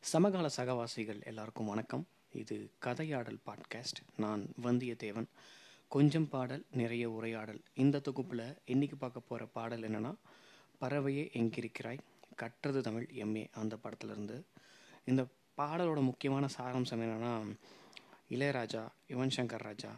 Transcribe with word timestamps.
சமகால 0.00 0.48
சகவாசிகள் 0.56 1.24
எல்லாருக்கும் 1.24 1.66
வணக்கம். 1.66 2.06
இது 2.32 2.70
கதையாடல் 2.84 3.38
பாட்காஸ்ட் 3.46 4.00
நான் 4.16 4.52
வந்தியத்தேவன். 4.62 5.24
கொஞ்சம் 5.88 6.28
பாடல் 6.28 6.64
நிறைய 6.70 7.10
உரையாடல். 7.10 7.60
இந்த 7.74 7.98
தொகுப்பில் 7.98 8.58
இன்றைக்கி 8.66 8.94
பார்க்க 8.98 9.20
போகிற 9.20 9.46
பாடல் 9.46 9.82
என்னென்னா 9.82 10.14
பறவையே 10.80 11.32
எங்கிருக்கிறாய்? 11.32 11.98
கற்றது 12.36 12.82
தமிழ் 12.82 13.08
எம்ஏ 13.12 13.46
அந்த 13.52 13.76
படத்துலேருந்து 13.82 14.42
இந்த 15.04 15.26
பாடலோட 15.58 16.02
முக்கியமான 16.02 16.48
சாராம்சம் 16.58 17.02
என்னென்னா 17.04 17.56
இளையராஜா 18.30 18.86
யுவன் 19.08 19.30
சங்கர் 19.36 19.62
ராஜா 19.62 19.90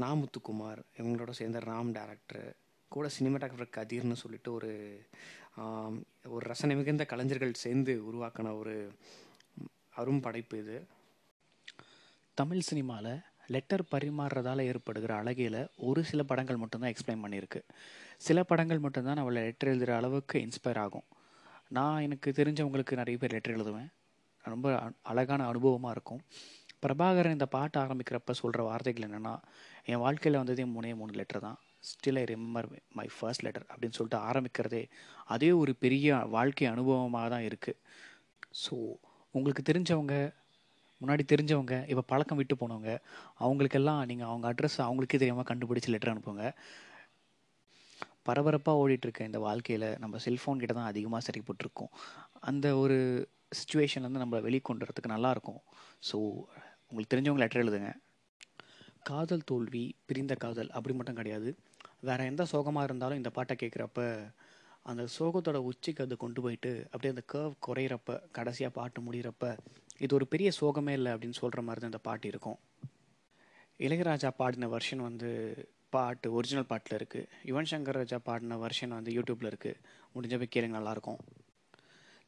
நாமுத்துக்குமார் 0.00 0.82
இவங்களோட 0.96 1.30
சேர்ந்த 1.30 1.58
ராம் 1.58 1.92
டேரக்டர் 1.92 2.52
கூட 2.88 3.10
சினிமாட்டோகிராஃபர் 3.18 3.74
கதிர்னு 3.76 4.12
சொல்லிட்டு 4.12 4.52
ஒரு 4.52 5.02
ஒரு 6.34 6.44
ரசனை 6.50 6.76
மிகுந்த 6.76 7.04
கலைஞர்கள் 7.04 7.60
சேர்ந்து 7.64 7.92
உருவாக்கின 8.08 8.52
ஒரு 8.58 8.74
அரும் 10.00 10.20
படைப்பு 10.20 10.58
இது. 10.58 10.76
தமிழ் 12.34 12.66
சினிமாவில் 12.68 13.12
லெட்டர் 13.46 13.84
பரிமாறுறதால 13.92 14.64
ஏற்படுகிற 14.70 15.12
அழகையில் 15.16 15.60
ஒரு 15.76 16.04
சில 16.04 16.22
படங்கள் 16.22 16.60
மட்டும்தான் 16.62 16.92
எக்ஸ்பிளைன் 16.92 17.22
பண்ணியிருக்கு. 17.24 17.60
சில 18.18 18.42
படங்கள் 18.42 18.78
மட்டும்தான் 18.78 19.16
அவளை 19.16 19.42
லெட்டர் 19.42 19.68
எழுதுகிற 19.68 19.96
அளவுக்கு 19.96 20.36
இன்ஸ்பயர் 20.38 20.78
ஆகும். 20.78 21.06
நான் 21.68 22.00
எனக்கு 22.00 22.30
தெரிஞ்சவங்களுக்கு 22.30 23.00
நிறைய 23.00 23.18
பேர் 23.18 23.34
லெட்டர் 23.36 23.56
எழுதுவேன். 23.56 23.88
ரொம்ப 24.42 24.92
அழகான 25.02 25.52
அனுபவமாக 25.52 25.90
இருக்கும். 25.90 26.22
பிரபாகரன் 26.82 27.36
இந்த 27.36 27.46
பாட்டு 27.46 27.78
ஆரம்பிக்கிறப்ப 27.80 28.32
சொல்கிற 28.40 28.62
வார்த்தைகள் 28.62 29.06
என்னென்னா 29.08 29.34
என் 29.84 30.02
வாழ்க்கையில் 30.04 30.40
வந்ததே 30.42 30.64
மூணே 30.64 30.92
மூணு 30.94 31.12
லெட்டர் 31.12 31.40
தான். 31.40 31.58
Still 31.82 32.18
I 32.22 32.24
remember 32.30 32.68
my 32.98 33.06
first 33.16 33.44
letter 33.46 33.66
அப்படின்னு 33.72 33.96
சொல்லிட்டு 33.98 34.18
ஆரம்பிக்கிறதே 34.30 34.82
அதே 35.34 35.50
ஒரு 35.60 35.72
பெரிய 35.84 36.16
வாழ்க்கை 36.36 36.66
அனுபவமாக 36.72 37.28
தான் 37.34 37.46
இருக்குது 37.48 37.78
ஸோ 38.62 38.74
உங்களுக்கு 39.34 39.62
தெரிஞ்சவங்க 39.70 40.14
முன்னாடி 41.00 41.24
தெரிஞ்சவங்க 41.32 41.74
இப்போ 41.90 42.02
பழக்கம் 42.12 42.38
விட்டு 42.40 42.54
போனவங்க 42.60 42.92
அவங்களுக்கெல்லாம் 43.44 44.00
நீங்கள் 44.10 44.30
அவங்க 44.30 44.46
அட்ரஸ் 44.50 44.78
அவங்களுக்கே 44.86 45.20
தெரியாமல் 45.22 45.48
கண்டுபிடிச்சி 45.50 45.90
லெட்டர் 45.94 46.12
அனுப்புங்க. 46.12 46.46
பரபரப்பாக 48.28 48.80
ஓடிட்டுருக்க 48.82 49.28
இந்த 49.28 49.38
வாழ்க்கையில் 49.46 49.86
நம்ம 50.02 50.18
செல்ஃபோன் 50.24 50.60
கிட்ட 50.62 50.72
தான் 50.78 50.90
அதிகமாக 50.92 51.22
சரிப்பட்டுருக்கோம் 51.28 51.92
அந்த 52.48 52.66
ஒரு 52.82 52.96
சுச்சுவேஷன்லேருந்து 53.58 54.22
நம்மளை 54.24 54.40
வெளிக்கொண்டுறதுக்கு 54.46 55.14
நல்லாயிருக்கும் 55.14 55.60
ஸோ 56.08 56.16
உங்களுக்கு 56.88 57.12
தெரிஞ்சவங்க 57.14 57.42
லெட்டர் 57.44 57.64
எழுதுங்க. 57.64 57.90
காதல் 59.10 59.48
தோல்வி 59.50 59.84
பிரிந்த 60.08 60.34
காதல் 60.44 60.70
அப்படி 60.76 60.94
மட்டும் 60.98 61.18
கிடையாது. 61.20 61.50
வேற 62.02 62.20
எந்த 62.30 62.42
சோகமாக 62.52 62.86
இருந்தாலும் 62.88 63.20
இந்த 63.20 63.30
பாட்டை 63.36 63.54
கேட்குறப்ப 63.62 64.02
அந்த 64.90 65.02
சோகத்தோட 65.16 65.58
உச்சிக்கு 65.70 66.04
அது 66.04 66.16
கொண்டு 66.24 66.40
போயிட்டு 66.44 66.70
அப்படியே 66.90 67.12
அந்த 67.14 67.24
கர்வ் 67.32 67.56
குறையிறப்ப 67.66 68.12
கடைசியாக 68.36 68.72
பாட்டு 68.78 69.00
முடிகிறப்ப 69.06 69.46
இது 70.04 70.12
ஒரு 70.18 70.26
பெரிய 70.32 70.48
சோகமே 70.60 70.92
இல்லை 70.98 71.10
அப்படின்னு 71.14 71.40
சொல்கிற 71.42 71.62
மாதிரி 71.66 71.80
தான் 71.82 71.92
இந்த 71.92 72.02
பாட்டு 72.08 72.26
இருக்கும். 72.32 72.58
இளையராஜா 73.80 74.30
பாடின 74.40 74.68
வெர்ஷன் 74.74 75.02
வந்து 75.08 75.30
பாட்டு 75.94 76.28
ஒரிஜினல் 76.36 76.70
பாட்டில் 76.70 76.96
இருக்குது 76.98 77.28
யுவன் 77.50 77.68
சங்கர் 77.72 77.98
ராஜா 78.00 78.18
பாடின 78.28 78.58
வெர்ஷன் 78.64 78.96
வந்து 78.98 79.12
யூடியூப்பில் 79.16 79.50
இருக்குது 79.52 79.80
முடிஞ்ச 80.14 80.36
போய் 80.40 80.54
கேளுங்க 80.54 80.76
நல்லாயிருக்கும். 80.78 81.20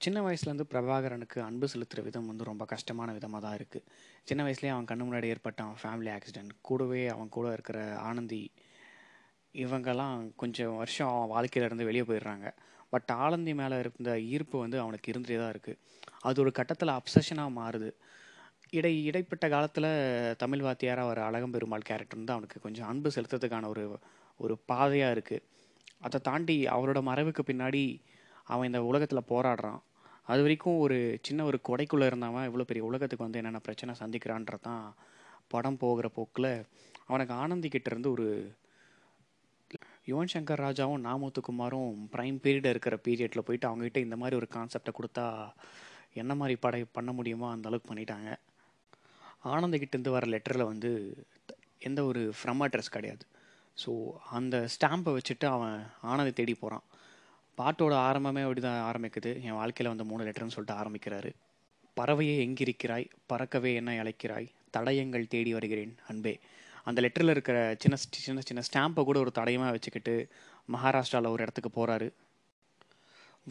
சின்ன 0.00 0.18
வயசுலேருந்து 0.26 0.66
பிரபாகரனுக்கு 0.72 1.38
அன்பு 1.46 1.66
செலுத்துகிற 1.72 2.02
விதம் 2.06 2.28
வந்து 2.30 2.44
ரொம்ப 2.50 2.64
கஷ்டமான 2.74 3.12
விதமாக 3.16 3.42
தான் 3.46 3.56
இருக்குது 3.58 3.86
சின்ன 4.28 4.40
வயசுலேயே 4.46 4.72
அவன் 4.74 4.88
கண்ணு 4.90 5.06
முன்னாடி 5.08 5.30
ஏற்பட்ட 5.34 5.60
அவன் 5.66 5.80
ஃபேமிலி 5.82 6.10
ஆக்சிடென்ட் 6.16 6.54
கூடவே 6.68 7.02
அவன் 7.14 7.34
கூட 7.36 7.48
இருக்கிற 7.56 7.80
ஆனந்தி 8.08 8.42
இவங்கெல்லாம் 9.54 10.16
கொஞ்சம் 10.42 10.76
வருஷம் 10.80 11.10
அவன் 11.14 11.32
வாழ்க்கையிலேருந்து 11.34 11.88
வெளியே 11.88 12.04
போயிடுறாங்க. 12.10 12.46
பட் 12.92 13.10
ஆலந்தி 13.24 13.52
மேலே 13.60 13.76
இருந்த 13.82 14.12
ஈர்ப்பு 14.34 14.56
வந்து 14.64 14.78
அவனுக்கு 14.84 15.10
இருந்துகிட்டே 15.12 15.40
தான் 15.42 15.52
இருக்குது 15.54 15.78
அது 16.28 16.38
ஒரு 16.44 16.52
கட்டத்தில் 16.58 16.96
அப்சஷனாக 16.98 17.56
மாறுது. 17.58 17.90
இடை 18.78 18.92
இடைப்பட்ட 19.08 19.44
காலத்தில் 19.54 19.90
தமிழ் 20.42 20.64
வாத்தியாராக 20.66 21.12
ஒரு 21.12 21.20
அழகம்பெருமாள் 21.28 21.86
கேரக்டர் 21.88 22.20
வந்து 22.20 22.34
அவனுக்கு 22.36 22.58
கொஞ்சம் 22.66 22.88
அன்பு 22.90 23.10
செலுத்துறதுக்கான 23.16 23.68
ஒரு 23.74 23.84
ஒரு 24.40 24.54
பாதையாக 24.70 25.14
இருக்குது 25.16 25.44
அதை 26.06 26.18
தாண்டி 26.28 26.56
அவரோட 26.74 26.98
மறைவுக்கு 27.08 27.42
பின்னாடி 27.50 27.82
அவன் 28.52 28.68
இந்த 28.70 28.80
உலகத்தில் 28.90 29.28
போராடுறான். 29.32 29.80
அது 30.26 30.40
வரைக்கும் 30.44 30.78
ஒரு 30.78 30.96
சின்ன 31.26 31.44
ஒரு 31.44 31.58
கொடைக்குள்ளே 31.68 32.06
இருந்தவன் 32.10 32.46
இவ்வளோ 32.48 32.66
பெரிய 32.70 32.84
உலகத்துக்கு 32.90 33.26
வந்து 33.26 33.40
என்னென்ன 33.40 33.60
பிரச்சனை 33.66 33.94
சந்திக்கிறான்றது 34.02 34.64
தான் 34.68 34.84
படம் 35.48 35.78
போகிற 35.82 36.08
போக்கில் 36.08 36.50
அவனுக்கு 37.06 37.34
ஆனந்திக்கிட்டேருந்து 37.42 38.10
ஒரு 38.16 38.26
யுவன் 40.10 40.28
சங்கர் 40.32 40.62
ராஜாவும் 40.66 41.04
நாமுத்துக்குமாரும் 41.04 41.94
ப்ரைம் 42.12 42.38
பீரியடில் 42.42 42.68
இருக்கிற 42.68 42.98
பீரியடில் 43.04 43.38
போயிட்டு 43.38 43.68
அவங்ககிட்ட 43.68 43.96
இந்த 43.96 44.16
மாதிரி 44.16 44.36
ஒரு 44.36 44.48
கான்செப்டை 44.50 44.92
கொடுத்தா 44.92 45.52
என்ன 46.14 46.34
மாதிரி 46.34 46.56
படை 46.56 46.84
பண்ண 46.92 47.12
முடியுமோ 47.12 47.50
அந்த 47.50 47.68
அளவுக்கு 47.68 47.94
பண்ணிட்டாங்க. 47.94 48.36
ஆனந்தகிட்டேருந்து 49.44 50.10
வர 50.10 50.26
லெட்டரில் 50.26 50.64
வந்து 50.64 51.14
த- 51.46 51.54
எந்த 51.78 52.04
ஒரு 52.04 52.32
ஃப்ரம் 52.42 52.60
அட்ரஸ் 52.60 52.90
கிடையாது. 52.90 53.26
ஸோ 53.86 54.10
அந்த 54.30 54.68
ஸ்டாம்பை 54.68 55.18
வச்சுட்டு 55.18 55.44
அவன் 55.44 55.86
ஆனந்தை 56.02 56.32
தேடி 56.32 56.54
போகிறான் 56.54 56.82
பாட்டோட 57.58 57.98
ஆரம்பமே 58.00 58.40
அப்படி 58.40 58.60
தான் 58.60 58.94
ஆரம்பிக்குது. 58.94 59.42
என் 59.42 59.52
வாழ்க்கையில் 59.52 59.96
வந்து 59.96 60.12
மூணு 60.12 60.24
லெட்டர்னு 60.24 60.46
சொல்லிட்டு 60.46 60.74
ஆரம்பிக்கிறாரு. 60.74 61.32
பறவையே 62.00 62.38
எங்கிருக்கிறாய்? 62.38 63.10
பறக்கவே 63.32 63.74
என்ன 63.74 64.02
அழைக்கிறாய்? 64.02 64.48
தடயங்கள் 64.76 65.28
தேடி 65.28 65.52
வருகிறேன் 65.52 65.96
அன்பே. 66.08 66.38
அந்த 66.84 66.98
லெட்டரில் 67.04 67.34
இருக்கிற 67.34 67.58
சின்ன 67.82 67.96
சின்ன 68.26 68.42
சின்ன 68.48 68.64
ஸ்டாம்பை 68.68 69.02
கூட 69.04 69.18
ஒரு 69.18 69.32
தடயமாக 69.38 69.74
வச்சுக்கிட்டு 69.76 70.14
மகாராஷ்டிராவில் 70.74 71.32
ஒரு 71.34 71.44
இடத்துக்கு 71.46 71.72
போகிறாரு 71.78 72.08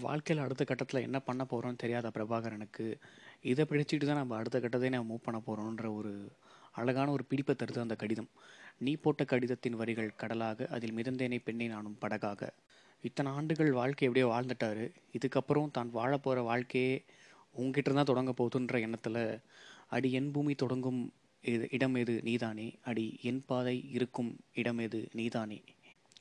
வாழ்க்கையில் 0.04 0.44
அடுத்த 0.44 0.64
கட்டத்தில் 0.64 1.06
என்ன 1.08 1.18
பண்ண 1.20 1.44
போகிறோம்னு 1.44 1.82
தெரியாத 1.84 2.08
பிரபாகரனுக்கு? 2.16 2.86
இதை 3.42 3.64
பிடிச்சிட்டு 3.70 4.06
தான் 4.06 4.20
நம்ம 4.22 4.36
அடுத்த 4.36 4.58
கட்டத்தை 4.60 4.90
நம்ம 4.90 5.08
மூவ் 5.12 5.26
பண்ண 5.28 5.40
போகிறோன்ற 5.48 5.88
ஒரு 6.00 6.12
அழகான 6.72 7.12
ஒரு 7.12 7.24
பிடிப்பை 7.30 7.54
தருது 7.56 7.80
அந்த 7.86 7.96
கடிதம். 7.96 8.30
நீ 8.80 8.92
போட்ட 8.96 9.24
கடிதத்தின் 9.26 9.80
வரிகள் 9.82 10.12
கடலாக 10.22 10.68
அதில் 10.76 10.96
மிதந்தேனே 10.98 11.40
பெண்ணை 11.48 11.68
நானும் 11.68 11.98
படகாக. 12.02 12.42
இத்தனை 13.04 13.30
ஆண்டுகள் 13.32 13.72
வாழ்க்கை 13.72 14.06
எப்படியோ 14.08 14.28
வாழ்ந்துட்டாரு. 14.34 14.86
இதுக்கப்புறம் 15.18 15.74
தான் 15.78 15.92
வாழ 15.98 16.12
போகிற 16.18 16.42
வாழ்க்கையே 16.42 16.94
உங்ககிட்ட 17.56 17.92
தான் 17.94 18.10
தொடங்க 18.12 18.32
போகுதுன்ற 18.40 18.78
எண்ணத்தில் 18.88 19.22
அடி 19.96 20.10
என் 20.12 20.32
பூமி 20.32 20.54
தொடங்கும் 20.56 21.02
இது 21.42 21.68
இடம் 21.72 21.96
எது 21.96 22.22
நீதானே? 22.24 22.76
அடி 22.84 23.20
என் 23.22 23.44
பாதை 23.46 23.92
இருக்கும் 23.92 24.38
இடம் 24.54 24.78
எது 24.78 25.10
நீதானே? 25.12 25.64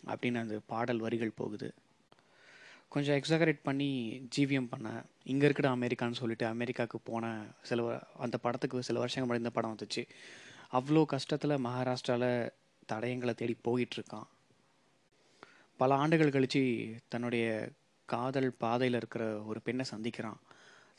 அப்படின்னு 0.07 0.37
அந்த 0.37 0.61
பாடல் 0.67 0.99
வரிகள் 0.99 1.37
போகுது. 1.37 1.75
கொஞ்சம் 2.89 3.21
எக்ஸாகரேட் 3.21 3.61
பண்ணி 3.63 4.23
ஜிவிஎம் 4.37 4.67
பண்ணேன் 4.77 5.03
இங்கே 5.25 5.45
இருக்கிற 5.45 5.77
அமெரிக்கான்னு 5.77 6.13
சொல்லிட்டு 6.13 6.47
அமெரிக்காவுக்கு 6.47 6.99
போன 6.99 7.45
சில 7.63 8.03
அந்த 8.19 8.39
படத்துக்கு 8.39 8.83
சில 8.83 8.99
வருஷங்கள் 8.99 9.35
முன்னாடி 9.35 9.39
இந்த 9.39 9.51
படம் 9.51 9.77
வந்துச்சு. 9.77 10.09
அவ்வளோ 10.73 11.05
கஷ்டத்தில் 11.13 11.65
மகாராஷ்டிராவில் 11.65 12.51
தடயங்களை 12.93 13.35
தேடி 13.35 13.57
போயிட்டுருக்கான். 13.65 14.27
பல 15.77 15.95
ஆண்டுகள் 15.95 16.31
கழித்து 16.31 16.95
தன்னுடைய 17.09 17.69
காதல் 18.05 18.55
பாதையில் 18.59 18.97
இருக்கிற 18.97 19.43
ஒரு 19.43 19.61
பெண்ணை 19.61 19.85
சந்திக்கிறான். 19.95 20.37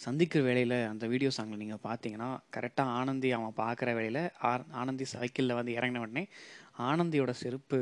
சந்திக்கிற 0.04 0.42
வேலையில் 0.48 0.76
அந்த 0.90 1.06
வீடியோ 1.14 1.30
சாங்கில் 1.38 1.62
நீங்கள் 1.62 1.84
பார்த்தீங்கன்னா 1.88 2.28
கரெக்டாக 2.56 2.94
ஆனந்தி 3.00 3.30
அவன் 3.38 3.58
பார்க்குற 3.64 3.90
வேளையில் 3.98 4.22
ஆனந்தி 4.82 5.06
சைக்கிளில் 5.14 5.58
வந்து 5.58 5.72
இறங்கின 5.78 6.04
உடனே 6.06 6.24
ஆனந்தியோட 6.90 7.32
செருப்பு 7.42 7.80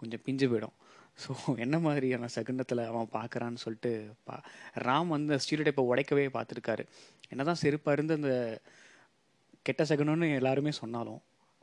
கொஞ்சம் 0.00 0.22
பிஞ்சு 0.26 0.46
போயிடும். 0.50 0.76
ஸோ 1.22 1.30
என்ன 1.64 1.76
மாதிரியான 1.86 2.28
சகுனத்தில் 2.34 2.82
அவன் 2.90 3.08
பார்க்குறான்னு 3.16 3.62
சொல்லிட்டு 3.62 3.90
பா 4.28 4.36
ராம் 4.86 5.10
வந்து 5.14 5.38
ஸ்டீரியோடைப்பை 5.44 5.82
உடைக்கவே 5.90 6.26
பார்த்துருக்காரு 6.36 6.84
என்னதான் 7.32 7.60
செருப்பு 7.62 7.94
இருந்து 7.96 8.14
அந்த 8.20 8.32
கெட்ட 9.68 9.84
சகுனம்னு 9.90 10.28
எல்லாருமே 10.40 10.72
சொன்னாலும் 10.82 11.20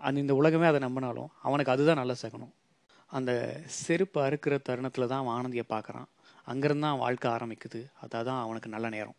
அந்த 0.08 0.18
இந்த 0.24 0.34
உலகமே 0.40 0.68
அதை 0.72 0.82
நம்பினாலும் 0.86 1.30
அவனுக்கு 1.48 1.74
அதுதான் 1.74 2.02
நல்ல 2.02 2.14
சகுனம். 2.24 2.52
அந்த 3.12 3.32
செருப்பு 3.84 4.20
அறுக்கிற 4.26 4.56
தருணத்தில் 4.68 5.10
தான் 5.12 5.22
அவன் 5.24 5.36
ஆனந்தியை 5.38 5.66
பார்க்குறான் 5.74 6.10
அங்கேருந்து 6.52 6.86
தான் 6.88 7.02
வாழ்க்கை 7.04 7.30
ஆரம்பிக்குது. 7.36 7.82
அதான் 8.04 8.44
அவனுக்கு 8.44 8.70
நல்ல 8.76 8.90
நேரம். 8.98 9.18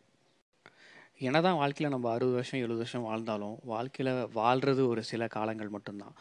என்னதான் 1.20 1.56
வாழ்க்கையில் 1.60 1.92
நம்ம 1.92 2.08
அறுபது 2.14 2.36
வருஷம் 2.38 2.60
எழுபது 2.64 2.80
வருஷம் 2.80 3.06
வாழ்ந்தாலும் 3.06 3.54
வாழ்க்கையில் 3.70 4.10
வாழ்கிறது 4.36 4.82
ஒரு 4.88 5.02
சில 5.08 5.22
காலங்கள் 5.36 5.70
மட்டும்தான். 5.76 6.12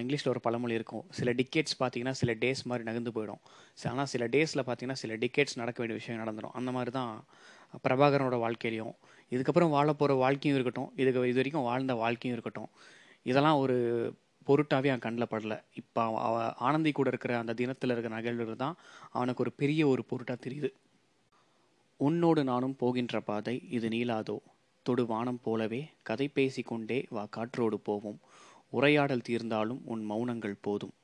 இங்கிலீஷில் 0.00 0.30
ஒரு 0.32 0.40
பழமொழி 0.46 0.74
இருக்கும். 0.78 1.04
சில 1.18 1.30
டிக்கெட்ஸ் 1.40 1.76
பார்த்தீங்கன்னா 1.80 2.14
சில 2.20 2.32
டேஸ் 2.42 2.62
மாதிரி 2.70 2.84
நகர்ந்து 2.88 3.12
போயிடும். 3.16 3.40
ஆனால் 3.92 4.08
சில 4.12 4.26
டேஸில் 4.34 4.62
பார்த்தீங்கன்னா 4.66 4.98
சில 5.02 5.14
டிக்கெட்ஸ் 5.24 5.56
நடக்க 5.60 5.78
வேண்டிய 5.82 5.98
விஷயம் 6.00 6.20
நடந்துடும் 6.22 6.54
அந்த 6.60 6.72
மாதிரி 6.76 6.92
தான் 6.98 7.12
பிரபாகரனோட 7.84 8.38
வாழ்க்கையிலையும். 8.44 8.94
இதுக்கப்புறம் 9.32 9.72
வாழ 9.76 9.88
போகிற 10.00 10.16
வாழ்க்கையும் 10.24 10.56
இருக்கட்டும். 10.58 10.90
இதுக்கு 11.02 11.28
இது 11.32 11.40
வரைக்கும் 11.40 11.66
வாழ்ந்த 11.70 11.94
வாழ்க்கையும் 12.04 12.36
இருக்கட்டும். 12.36 12.70
இதெல்லாம் 13.26 13.60
ஒரு 13.64 13.76
பொருட்டாகவே 14.48 14.90
அவன் 14.92 15.04
கண்ணில் 15.06 15.32
படல. 15.34 15.54
இப்போ 15.80 16.00
அவன் 16.08 16.22
அவ 16.28 16.36
ஆனந்தி 16.68 16.92
கூட 16.98 17.08
இருக்கிற 17.12 17.34
அந்த 17.42 17.52
தினத்தில் 17.60 17.94
இருக்கிற 17.94 18.14
நிகழ்வுகள் 18.18 18.62
தான் 18.64 18.76
அவனுக்கு 19.18 19.44
ஒரு 19.46 19.52
பெரிய 19.62 19.82
ஒரு 19.92 20.02
பொருட்டாக 20.10 20.38
தெரியுது. 20.46 20.70
உன்னோடு 22.06 22.42
நானும் 22.50 22.76
போகின்ற 22.80 23.16
பாதை 23.28 23.56
இது 23.76 23.88
நீளாதோ 23.94 24.36
தொடு 24.86 25.02
வானம் 25.10 25.40
போலவே 25.44 25.82
கதை 26.08 26.26
பேசிக்கொண்டே 26.36 26.98
வா 27.16 27.22
காற்றோடு 27.36 27.76
போவோம். 27.88 28.18
உரையாடல் 28.78 29.26
தீர்ந்தாலும் 29.28 29.80
உன் 29.92 30.02
மௌனங்கள் 30.10 30.62
போதும். 30.66 30.94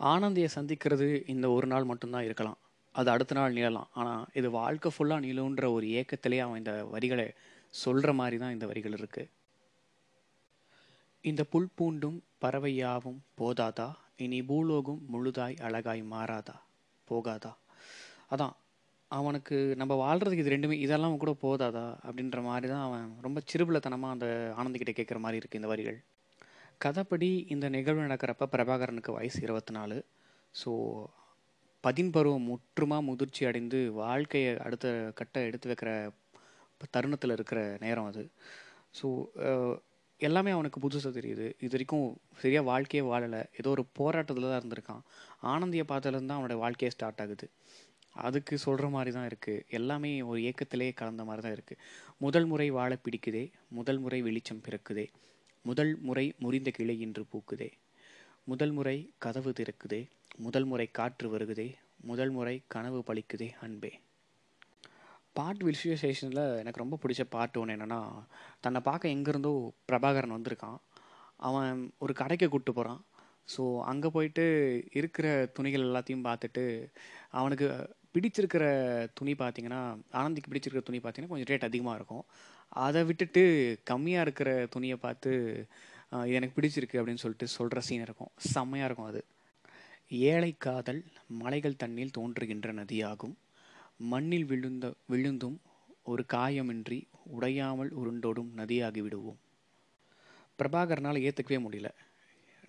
ஆனந்தியை 0.00 0.48
சந்திக்கிறது 0.54 1.08
இந்த 1.34 1.46
ஒரு 1.56 1.66
நாள் 1.72 1.88
மட்டும்தான் 1.90 2.26
இருக்கலாம். 2.28 2.58
அது 2.94 3.08
அடுத்த 3.14 3.32
நாள் 3.38 3.54
நீளலாம் 3.56 3.90
ஆனால் 4.00 4.24
இது 4.38 4.48
வாழ்க்கை 4.58 4.90
ஃபுல்லாக 4.94 5.24
நீளுன்ற 5.26 5.64
ஒரு 5.76 5.86
ஏக்கத்திலே 6.00 6.38
அவன் 6.44 6.60
இந்த 6.62 6.74
வரிகளை 6.94 7.26
சொல்கிற 7.82 8.10
மாதிரி 8.20 8.36
தான் 8.42 8.54
இந்த 8.56 8.66
வரிகள் 8.70 8.96
இருக்குது 8.98 9.32
இந்த 11.24 11.42
புல் 11.52 11.72
பூண்டும் 11.78 12.18
பறவையாவும் 12.42 13.20
போதாதா? 13.40 13.88
இனி 14.24 14.38
பூலோகம் 14.50 15.02
முழுதாய் 15.12 15.56
அழகாய் 15.66 16.02
மாறாதா? 16.12 16.56
போகாதா? 17.08 17.52
அதான் 18.34 18.54
அவனுக்கு 19.10 19.56
நம்ம 19.80 19.92
வாழ்கிறதுக்கு 20.02 20.44
இது 20.44 20.54
ரெண்டுமே 20.54 20.76
இதெல்லாம் 20.84 21.20
கூட 21.22 21.32
போதாதா 21.44 21.84
அப்படின்ற 22.06 22.38
மாதிரி 22.48 22.66
தான் 22.72 22.84
அவன் 22.86 23.04
ரொம்ப 23.26 23.38
சிறுபிள்ளைத்தனமாக 23.50 24.14
அந்த 24.16 24.28
ஆனந்திக்கிட்ட 24.60 24.92
கேட்குற 24.98 25.18
மாதிரி 25.24 25.38
இருக்குது 25.40 25.60
இந்த 25.60 25.70
வரிகள். 25.72 25.98
கதைப்படி 26.84 27.28
இந்த 27.54 27.66
நிகழ்வு 27.76 28.06
நடக்கிறப்ப 28.06 28.48
பிரபாகரனுக்கு 28.54 29.12
வயசு 29.18 29.38
இருபத்தி 29.46 29.72
நாலு 29.78 29.98
ஸோ 30.54 30.72
பதின்பருவம் 31.84 32.48
முற்றுமா 32.50 32.98
முதிர்ச்சி 33.08 33.42
அடைந்து 33.50 33.80
வாழ்க்கையை 34.02 34.52
அடுத்த 34.66 34.86
கட்ட 35.18 35.44
எடுத்து 35.48 35.70
வைக்கிற 35.72 35.90
தருணத்தில் 36.94 37.34
இருக்கிற 37.36 37.60
நேரம் 37.84 38.08
அது. 38.10 38.22
ஸோ 38.98 39.06
எல்லாமே 40.20 40.50
அவனுக்கு 40.56 40.78
புதுசாக 40.84 41.12
தெரியுது. 41.18 41.46
இது 41.64 41.72
வரைக்கும் 41.76 42.06
சரியாக 42.42 42.68
வாழ்க்கையே 42.70 43.02
வாழலை. 43.10 43.40
ஏதோ 43.60 43.70
ஒரு 43.76 43.82
போராட்டத்தில் 43.98 44.46
தான் 44.50 44.60
இருந்திருக்கான். 44.60 45.02
ஆனந்தியை 45.52 45.84
பார்த்ததுலேருந்து 45.90 46.30
தான் 46.32 46.40
அவனோட 46.40 46.56
வாழ்க்கையே 46.64 46.92
ஸ்டார்ட் 46.94 47.22
ஆகுது. 47.24 47.48
அதுக்கு 48.18 48.58
சொல்கிற 48.58 48.88
மாதிரி 48.88 49.10
தான் 49.10 49.26
இருக்குது 49.26 49.64
எல்லாமே 49.68 50.22
ஒரு 50.22 50.40
ஏக்கத்திலே 50.40 50.94
கலந்த 50.94 51.24
மாதிரி 51.24 51.42
தான் 51.42 51.56
இருக்குது 51.56 51.82
முதல் 52.18 52.44
முறை 52.44 52.70
வாழ 52.70 52.98
பிடிக்குதே 53.04 53.52
முதல் 53.68 53.98
முறை 53.98 54.22
வெளிச்சம் 54.22 54.62
பிறக்குதே 54.66 55.06
முதல் 55.64 55.98
முறை 55.98 56.34
முறிந்த 56.38 56.70
கிளை 56.70 57.00
இன்று 57.00 57.24
பூக்குதே 57.32 57.70
முதல் 58.44 58.70
முறை 58.70 59.10
கதவு 59.18 59.52
திறக்குதே 59.52 60.08
முதல் 60.36 60.64
முறை 60.64 60.86
காற்று 60.90 61.38
வருகுதே 61.38 61.68
முதல் 62.04 62.30
முறை 62.30 62.62
கனவு 62.66 63.04
பழிக்குதே 63.06 63.48
அன்பே. 63.60 63.90
பாட் 65.32 65.62
விஷுவலைசேஷனில் 65.62 66.58
எனக்கு 66.58 66.82
ரொம்ப 66.82 66.98
பிடிச்ச 67.02 67.22
பாட்டு 67.28 67.60
ஒன்று 67.60 67.74
என்னென்னா 67.76 68.00
தன்னை 68.60 68.80
பார்க்க 68.80 69.08
எங்கேருந்தோ 69.08 69.52
பிரபாகரன் 69.88 70.36
வந்திருக்கான். 70.36 70.78
அவன் 71.36 71.92
ஒரு 71.98 72.12
கடைக்கு 72.14 72.48
கூப்பிட்டு 72.48 72.72
போகிறான் 72.72 73.02
ஸோ 73.56 73.80
அங்கே 73.80 74.08
போயிட்டு 74.08 74.44
இருக்கிற 74.90 75.46
துணிகள் 75.46 75.86
எல்லாத்தையும் 75.86 76.26
பார்த்துட்டு 76.28 76.64
அவனுக்கு 77.30 77.66
பிடிச்சிருக்கிற 78.16 78.64
துணி 79.18 79.34
பார்த்தீங்கன்னா 79.42 79.80
ஆனந்திக்கு 80.20 80.50
பிடிச்சிருக்கிற 80.52 80.84
துணி 80.88 81.00
பார்த்தீங்கன்னா 81.00 81.32
கொஞ்சம் 81.34 81.50
ரேட் 81.52 81.68
அதிகமாக 81.70 81.98
இருக்கும். 81.98 82.24
அதை 82.86 83.00
விட்டுட்டு 83.08 83.42
கம்மியாக 83.90 84.24
இருக்கிற 84.26 84.50
துணியை 84.74 84.96
பார்த்து 85.06 85.32
இது 86.26 86.36
எனக்கு 86.38 86.56
பிடிச்சிருக்கு 86.56 86.98
அப்படின்னு 87.00 87.22
சொல்லிட்டு 87.22 87.46
சொல்கிற 87.56 87.78
சீன் 87.86 88.04
இருக்கும். 88.06 88.30
செம்மையாக 88.52 88.88
இருக்கும் 88.88 89.08
அது. 89.10 89.20
ஏழை 90.32 90.50
காதல் 90.66 91.00
மலைகள் 91.42 91.80
தண்ணில் 91.82 92.12
தோன்றுகின்ற 92.18 92.72
நதியாகும். 92.80 93.34
மண்ணில் 94.12 94.46
விழுந்த 94.50 94.86
விழுந்தும் 95.12 95.56
ஒரு 96.12 96.22
காயமின்றி 96.34 96.98
உடையாமல் 97.36 97.90
உருண்டோடும் 98.00 98.50
நதியாகி 98.60 99.00
விடுவோம். 99.06 99.40
பிரபாகரனால் 100.58 101.22
ஏற்றுக்கவே 101.26 101.58
முடியல. 101.64 101.88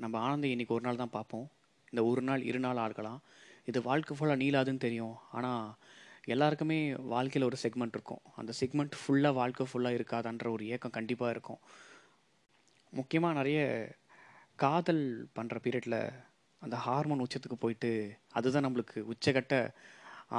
நம்ம 0.04 0.16
ஆனந்தை 0.28 0.50
இன்னைக்கு 0.54 0.76
ஒரு 0.78 0.86
நாள் 0.88 1.02
தான் 1.02 1.16
பார்ப்போம். 1.18 1.48
இந்த 1.92 2.02
ஒரு 2.12 2.22
நாள் 2.30 2.42
இரு 2.50 2.60
நாள் 2.66 2.82
ஆள்களாம் 2.86 3.22
இது 3.70 3.80
வாழ்க்கை 3.90 4.14
ஃபுல்லாக 4.18 4.42
நீளாதுன்னு 4.44 4.86
தெரியும். 4.88 5.16
ஆனால் 5.38 5.66
எல்லாருக்குமே 6.34 6.80
வாழ்க்கையில் 7.14 7.48
ஒரு 7.50 7.58
செக்மெண்ட் 7.64 7.96
இருக்கும். 7.98 8.24
அந்த 8.40 8.52
செக்மெண்ட் 8.62 8.96
ஃபுல்லாக 9.02 9.38
வாழ்க்கை 9.42 9.66
ஃபுல்லாக 9.70 9.98
இருக்காதான்ற 10.00 10.48
ஒரு 10.56 10.64
ஏக்கம் 10.76 10.96
கண்டிப்பாக 10.98 11.34
இருக்கும். 11.36 11.62
முக்கியமாக 12.94 13.38
நிறைய 13.40 13.60
காதல் 14.64 15.04
பண்ணுற 15.38 15.58
பீரியடில் 15.66 16.00
அந்த 16.62 16.76
ஹார்மோன் 16.86 17.24
உச்சத்துக்கு 17.26 17.58
போயிட்டு 17.64 17.92
அதுதான் 18.38 18.66
நம்மளுக்கு 18.68 19.00
உச்சகட்ட 19.14 19.56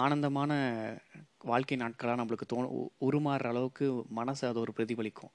ஆனந்தமான 0.03 0.53
வாழ்க்கை 1.51 1.77
நாட்களாக 1.83 2.19
நம்மளுக்கு 2.21 2.47
தோ 2.53 2.57
உருமாறுற 3.07 3.47
அளவுக்கு 3.53 3.87
மனசு 4.19 4.43
அது 4.49 4.59
ஒரு 4.65 4.73
பிரதிபலிக்கும். 4.79 5.33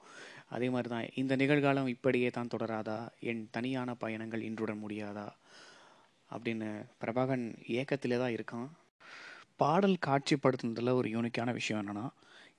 அதே 0.54 0.66
மாதிரி 0.74 0.88
தான் 0.94 1.08
இந்த 1.22 1.34
நிகழ்காலம் 1.42 1.92
இப்படியே 1.94 2.28
தான் 2.30 2.52
தொடராதா? 2.54 2.98
என் 3.30 3.42
தனியான 3.56 3.94
பயணங்கள் 4.02 4.46
இன்றுடன் 4.48 4.82
முடியாதா? 4.84 5.26
அப்படின்னு 6.30 6.68
பிரபாகரன் 7.02 7.46
இயக்கத்திலே 7.74 8.18
தான் 8.22 8.34
இருக்கான். 8.36 8.68
பாடல் 9.62 9.96
காட்சிப்படுத்துனதில் 10.06 10.98
ஒரு 11.00 11.08
யூனிக்கான 11.14 11.52
விஷயம் 11.52 11.80
என்னென்னா 11.82 12.06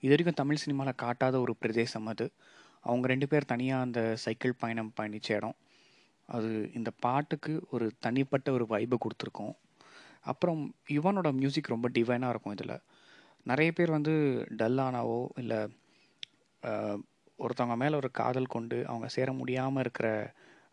இது 0.03 0.11
வரைக்கும் 0.13 0.39
தமிழ் 0.39 0.61
சினிமாவில் 0.63 1.01
காட்டாத 1.03 1.35
ஒரு 1.45 1.53
பிரதேசம் 1.61 2.09
அது. 2.11 2.25
அவங்க 2.85 3.05
ரெண்டு 3.13 3.27
பேர் 3.31 3.51
தனியாக 3.51 3.85
அந்த 3.85 4.01
சைக்கிள் 4.23 4.59
பயணம் 4.61 4.91
பயணித்த 4.97 5.29
இடம். 5.37 5.55
அது 6.29 6.49
இந்த 6.73 6.89
பாட்டுக்கு 7.05 7.53
ஒரு 7.69 7.85
தனிப்பட்ட 8.05 8.47
ஒரு 8.57 8.65
வைபை 8.73 8.97
கொடுத்துருக்கோம். 9.03 9.55
அப்புறம் 10.31 10.61
யுவனோட 10.89 11.29
மியூசிக் 11.39 11.73
ரொம்ப 11.73 11.89
டிவைனாக 11.97 12.33
இருக்கும் 12.33 12.55
இதில். 12.57 12.77
நிறைய 13.45 13.71
பேர் 13.71 13.95
வந்து 13.97 14.13
டல்லானாவோ 14.59 15.19
இல்லை 15.41 15.59
ஒருத்தவங்க 17.39 17.75
மேலே 17.81 17.95
ஒரு 18.01 18.09
காதல் 18.19 18.53
கொண்டு 18.55 18.77
அவங்க 18.91 19.07
சேர 19.15 19.29
முடியாமல் 19.33 19.83
இருக்கிற 19.83 20.09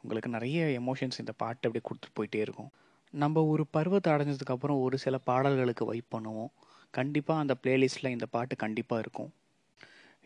உங்களுக்கு 0.02 0.30
நிறைய 0.30 0.80
எமோஷன்ஸ் 0.80 1.18
இந்த 1.18 1.32
பாட்டு 1.36 1.70
அப்படியே 1.70 1.80
கொடுத்துட்டு 1.80 2.20
போயிட்டே 2.20 2.40
இருக்கும். 2.40 2.70
நம்ம 3.10 3.44
ஒரு 3.44 3.66
பருவத்தை 3.66 4.12
அடைஞ்சதுக்கப்புறம் 4.12 4.80
ஒரு 4.80 4.98
சில 4.98 5.18
பாடல்களுக்கு 5.18 5.84
வைப் 5.84 6.14
பண்ணுவோம். 6.16 6.50
கண்டிப்பாக 6.90 7.40
அந்த 7.40 7.56
பிளேலிஸ்ட்டில் 7.62 8.08
இந்த 8.08 8.26
பாட்டு 8.26 8.56
கண்டிப்பாக 8.56 9.02
இருக்கும். 9.04 9.32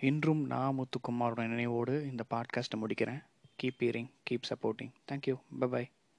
இன்றும் 0.00 0.46
நான் 0.46 0.76
முத்துக்குமாரோட 0.78 1.46
நினைவோடு 1.46 2.02
இந்த 2.10 2.24
பாட்காஸ்ட்டை 2.30 2.76
முடிக்கிறேன். 2.76 3.22
Keep 3.62 3.78
hearing 3.78 4.10
keep 4.30 4.48
supporting 4.48 4.90
thank you 5.12 5.36
bye bye 5.60 5.90